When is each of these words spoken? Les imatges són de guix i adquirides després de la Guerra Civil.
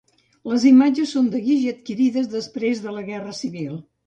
Les 0.53 0.63
imatges 0.69 1.13
són 1.17 1.27
de 1.35 1.41
guix 1.49 1.61
i 1.67 1.69
adquirides 1.73 2.31
després 2.33 2.83
de 2.89 2.97
la 2.97 3.05
Guerra 3.13 3.37
Civil. 3.43 3.79